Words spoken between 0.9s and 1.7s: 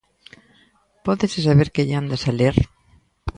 Pódese saber